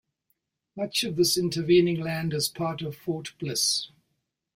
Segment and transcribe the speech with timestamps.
[0.75, 3.89] Much of this intervening land is part of Fort Bliss.